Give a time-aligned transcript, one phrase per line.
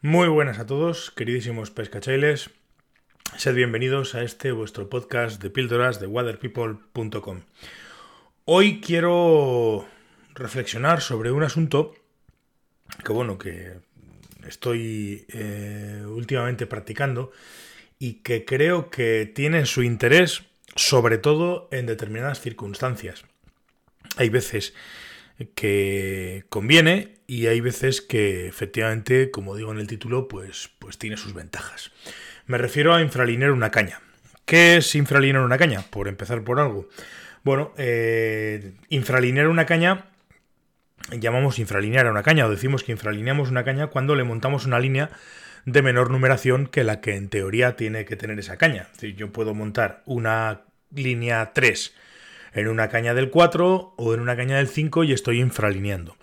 [0.00, 2.50] Muy buenas a todos, queridísimos pescachailes.
[3.36, 7.40] Sed bienvenidos a este vuestro podcast de píldoras de waterpeople.com.
[8.44, 9.88] Hoy quiero
[10.36, 11.96] reflexionar sobre un asunto
[13.04, 13.72] que, bueno, que
[14.46, 17.32] estoy eh, últimamente practicando
[17.98, 20.44] y que creo que tiene su interés
[20.76, 23.24] sobre todo en determinadas circunstancias.
[24.16, 24.74] Hay veces
[25.54, 31.16] que conviene y hay veces que efectivamente, como digo en el título, pues, pues tiene
[31.16, 31.92] sus ventajas.
[32.46, 34.00] Me refiero a infralinear una caña.
[34.44, 35.82] ¿Qué es infralinear una caña?
[35.90, 36.88] Por empezar por algo.
[37.44, 40.06] Bueno, eh, infralinear una caña
[41.12, 44.78] llamamos infralinear a una caña o decimos que infralineamos una caña cuando le montamos una
[44.78, 45.10] línea
[45.64, 48.88] de menor numeración que la que en teoría tiene que tener esa caña.
[49.16, 50.62] Yo puedo montar una
[50.94, 51.94] línea 3
[52.52, 56.16] en una caña del 4 o en una caña del 5 y estoy infralineando.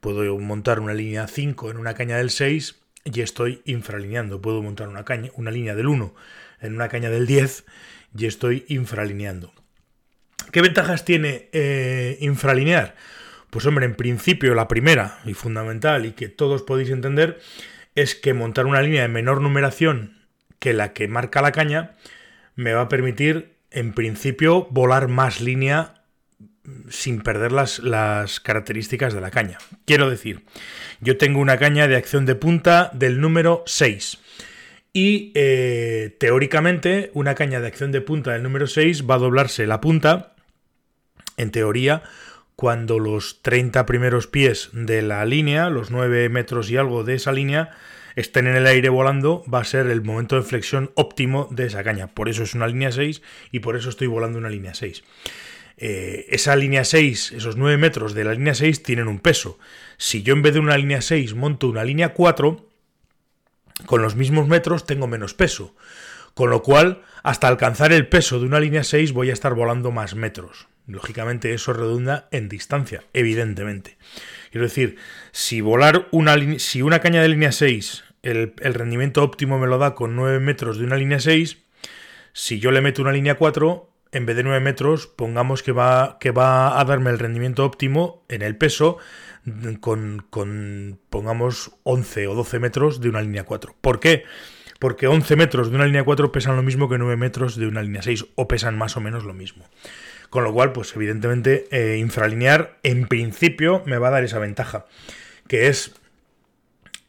[0.00, 4.40] Puedo montar una línea 5 en una caña del 6 y estoy infralineando.
[4.40, 6.14] Puedo montar una, caña, una línea del 1
[6.60, 7.64] en una caña del 10
[8.16, 9.52] y estoy infralineando.
[10.50, 12.94] ¿Qué ventajas tiene eh, infralinear?
[13.50, 17.40] Pues hombre, en principio la primera y fundamental y que todos podéis entender
[17.94, 20.18] es que montar una línea de menor numeración
[20.58, 21.92] que la que marca la caña
[22.54, 25.94] me va a permitir en principio volar más línea
[26.88, 29.58] sin perder las, las, características de la caña.
[29.84, 30.42] Quiero decir,
[31.00, 34.18] yo tengo una caña de acción de punta del número 6.
[34.92, 39.66] Y eh, teóricamente una caña de acción de punta del número 6 va a doblarse
[39.66, 40.34] la punta,
[41.36, 42.02] en teoría,
[42.56, 47.32] cuando los 30 primeros pies de la línea, los 9 metros y algo de esa
[47.32, 47.70] línea,
[48.16, 51.84] estén en el aire volando, va a ser el momento de flexión óptimo de esa
[51.84, 52.08] caña.
[52.08, 55.02] Por eso es una línea 6 y por eso estoy volando una línea 6.
[55.78, 59.58] Eh, esa línea 6, esos 9 metros de la línea 6 tienen un peso.
[59.96, 62.68] Si yo en vez de una línea 6 monto una línea 4,
[63.86, 65.74] con los mismos metros tengo menos peso.
[66.34, 69.90] Con lo cual, hasta alcanzar el peso de una línea 6 voy a estar volando
[69.90, 70.68] más metros.
[70.86, 73.96] Lógicamente eso redunda en distancia, evidentemente.
[74.52, 74.96] Quiero decir,
[75.32, 79.78] si volar una, si una caña de línea 6, el, el, rendimiento óptimo me lo
[79.78, 81.56] da con 9 metros de una línea 6,
[82.34, 86.18] si yo le meto una línea 4, en vez de 9 metros, pongamos que va,
[86.20, 88.98] que va a darme el rendimiento óptimo en el peso
[89.80, 93.74] con, con, pongamos, 11 o 12 metros de una línea 4.
[93.80, 94.24] ¿Por qué?
[94.78, 97.82] Porque 11 metros de una línea 4 pesan lo mismo que 9 metros de una
[97.82, 99.64] línea 6, o pesan más o menos lo mismo.
[100.32, 104.86] Con lo cual, pues evidentemente, eh, infralinear en principio me va a dar esa ventaja,
[105.46, 105.92] que es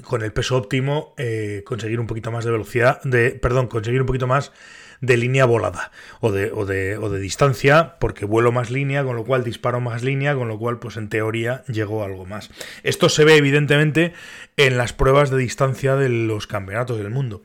[0.03, 4.07] con el peso óptimo eh, conseguir un poquito más de velocidad, de, perdón, conseguir un
[4.07, 4.51] poquito más
[4.99, 9.15] de línea volada o de, o de, o de distancia, porque vuelo más línea, con
[9.15, 12.49] lo cual disparo más línea, con lo cual, pues en teoría, llegó algo más.
[12.83, 14.11] Esto se ve evidentemente
[14.57, 17.41] en las pruebas de distancia de los campeonatos del mundo.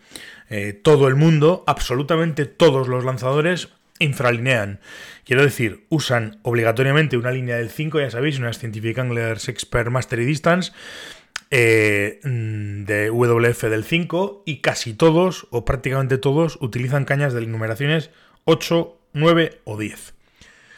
[0.50, 4.80] Eh, todo el mundo, absolutamente todos los lanzadores, infralinean.
[5.24, 10.24] Quiero decir, usan obligatoriamente una línea del 5, ya sabéis, una Scientific Anglers Expert Mastery
[10.24, 10.72] Distance
[11.50, 17.46] eh, mm, de WF del 5 y casi todos o prácticamente todos utilizan cañas de
[17.46, 18.10] numeraciones
[18.44, 20.14] 8, 9 o 10.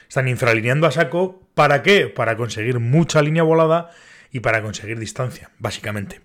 [0.08, 1.40] Están infralineando a saco.
[1.54, 2.08] ¿Para qué?
[2.08, 3.90] Para conseguir mucha línea volada
[4.32, 6.20] y para conseguir distancia, básicamente.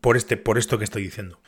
[0.00, 1.41] Por, este, por esto que estoy diciendo.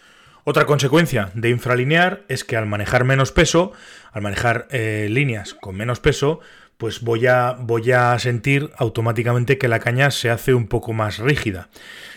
[0.45, 3.73] Otra consecuencia de infralinear es que al manejar menos peso,
[4.13, 6.41] al manejar eh, líneas con menos peso,
[6.77, 11.19] pues voy a, voy a sentir automáticamente que la caña se hace un poco más
[11.19, 11.71] rígida.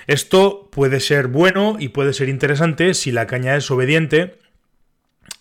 [0.07, 4.39] Esto puede ser bueno y puede ser interesante si la caña es obediente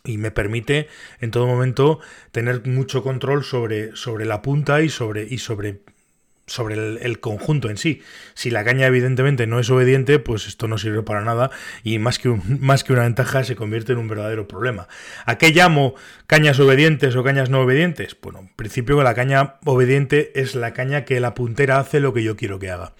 [0.04, 0.86] y me permite
[1.20, 1.98] en todo momento
[2.30, 5.80] tener mucho control sobre, sobre la punta y sobre, y sobre
[6.46, 8.02] sobre el, conjunto en sí.
[8.34, 11.50] Si la caña evidentemente no es obediente, pues esto no sirve para nada
[11.82, 12.28] y más que,
[12.60, 14.88] más que una ventaja se convierte en un verdadero problema.
[15.24, 15.94] ¿A qué llamo
[16.26, 18.16] cañas obedientes o cañas no obedientes?
[18.20, 22.22] Bueno, en principio la caña obediente es la caña que la puntera hace lo que
[22.22, 22.94] yo quiero que haga.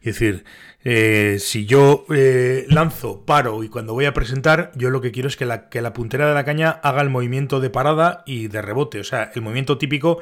[0.00, 0.44] Es decir,
[0.84, 5.28] eh, si yo eh, lanzo, paro y cuando voy a presentar, yo lo que quiero
[5.28, 8.48] es que la, que la puntera de la caña haga el movimiento de parada y
[8.48, 10.20] de rebote, o sea, el movimiento típico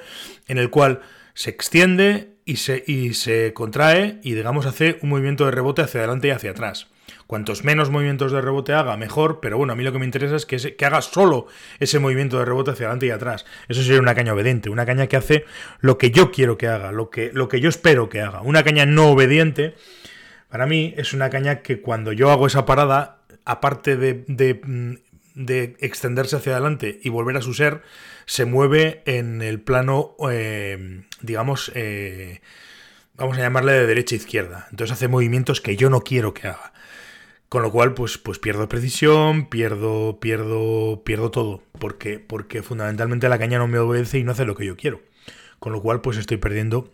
[0.49, 1.01] en el cual
[1.35, 6.01] se extiende, y se, y se contrae y digamos hace un movimiento de rebote hacia
[6.01, 6.87] adelante y hacia atrás.
[7.27, 10.37] Cuantos menos movimientos de rebote haga, mejor, pero bueno, a mí lo que me interesa
[10.37, 11.49] es que, que haga solo
[11.81, 13.45] ese movimiento de rebote hacia adelante y atrás.
[13.69, 15.45] Eso sería una caña obediente, una caña que hace
[15.81, 18.43] lo que yo quiero que haga, lo que, lo que yo espero que haga.
[18.43, 19.75] Una caña no obediente,
[20.49, 24.95] para mí, es una caña que cuando yo hago esa parada, aparte de, mm,
[25.37, 27.83] de extenderse hacia adelante y volver a su ser,
[28.25, 32.41] se mueve en el plano, eh, digamos, eh,
[33.15, 34.67] vamos a llamarle de derecha a izquierda.
[34.71, 36.73] Entonces hace movimientos que yo no quiero que haga.
[37.49, 41.63] Con lo cual, pues, pues pierdo precisión, pierdo, pierdo, pierdo todo.
[41.79, 45.01] Porque, porque fundamentalmente la caña no me obedece y no hace lo que yo quiero.
[45.61, 46.93] Con lo cual, pues estoy perdiendo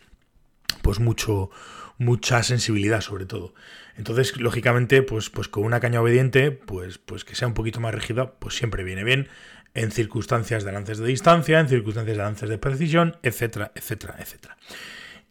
[0.82, 1.50] pues mucho,
[1.98, 3.54] mucha sensibilidad sobre todo.
[3.96, 7.94] Entonces, lógicamente, pues, pues con una caña obediente, pues, pues que sea un poquito más
[7.94, 9.28] rígida, pues siempre viene bien
[9.74, 14.56] en circunstancias de lances de distancia, en circunstancias de lances de precisión, etcétera, etcétera, etcétera.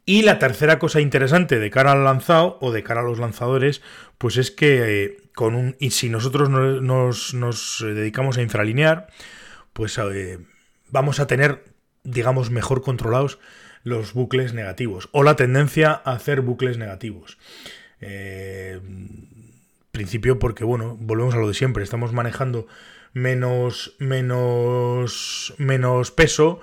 [0.05, 3.81] Y la tercera cosa interesante de cara al lanzado o de cara a los lanzadores,
[4.17, 9.07] pues es que eh, con un, y si nosotros nos, nos, dedicamos a infralinear,
[9.73, 10.39] pues eh,
[10.89, 11.63] vamos a tener,
[12.03, 13.39] digamos, mejor controlados
[13.83, 17.37] los bucles negativos o la tendencia a hacer bucles negativos.
[17.99, 18.79] Eh,
[19.91, 22.67] principio porque, bueno, volvemos a lo de siempre, estamos manejando
[23.13, 26.61] menos, menos, menos peso,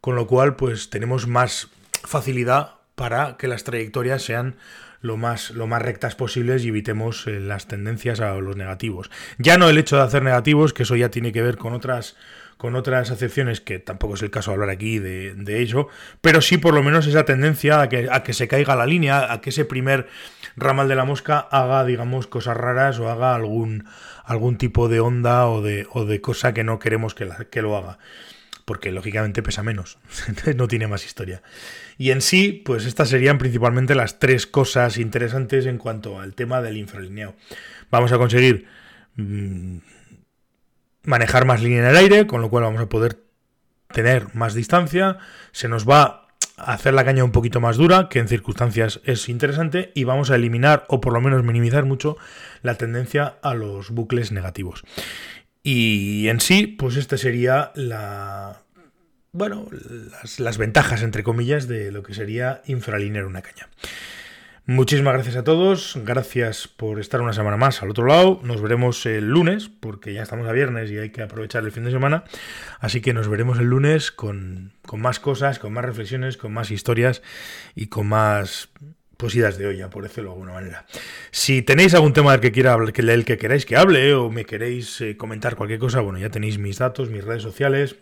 [0.00, 1.68] con lo cual pues tenemos más
[2.04, 4.56] facilidad para que las trayectorias sean
[5.00, 9.10] lo más, lo más rectas posibles y evitemos eh, las tendencias a los negativos.
[9.38, 12.16] Ya no el hecho de hacer negativos, que eso ya tiene que ver con otras
[12.56, 15.88] con otras acepciones, que tampoco es el caso de hablar aquí de, ello,
[16.20, 19.50] pero sí por lo menos esa tendencia a que, se caiga la línea, a que
[19.50, 20.08] ese primer
[20.56, 23.84] ramal de la mosca haga, digamos, cosas raras o haga algún,
[24.24, 27.98] algún tipo de onda o de, o de cosa que no queremos que, lo haga.
[28.64, 29.98] Porque lógicamente pesa menos,
[30.56, 31.42] no tiene más historia.
[31.98, 36.62] Y en sí, pues estas serían principalmente las tres cosas interesantes en cuanto al tema
[36.62, 37.36] del infralineo.
[37.90, 38.66] Vamos a conseguir
[39.14, 39.78] mm,
[41.06, 43.22] manejar más línea en el aire, con lo cual vamos a poder
[43.92, 45.18] tener más distancia.
[45.52, 49.28] Se nos va a hacer la caña un poquito más dura, que en circunstancias es
[49.28, 52.16] interesante, y vamos a eliminar o por lo menos minimizar mucho
[52.62, 54.82] la tendencia a los bucles negativos.
[55.62, 58.62] Y en sí, pues este sería la...
[59.32, 59.68] Bueno,
[60.22, 63.68] las, las ventajas, entre comillas, de lo que sería infralinear una caña.
[64.68, 68.40] Muchísimas gracias a todos, gracias por estar una semana más al otro lado.
[68.42, 71.84] Nos veremos el lunes, porque ya estamos a viernes y hay que aprovechar el fin
[71.84, 72.24] de semana.
[72.80, 77.22] Así que nos veremos el lunes con, más cosas, con más reflexiones, con más historias
[77.76, 78.68] y con más
[79.16, 80.84] posidas de olla, por decirlo de alguna manera.
[81.30, 85.00] Si tenéis algún tema del que quiera del que queráis que hable o me queréis
[85.00, 87.98] eh, comentar cualquier cosa, bueno, ya tenéis mis datos, mis redes sociales,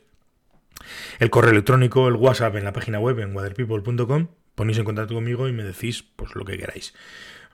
[1.18, 5.48] el correo electrónico, el WhatsApp en la página web en waterpeople.com ponéis en contacto conmigo
[5.48, 6.94] y me decís pues lo que queráis.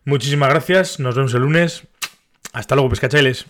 [0.05, 1.83] Muchísimas gracias, nos vemos el lunes.
[2.53, 3.47] Hasta luego, pescachailes.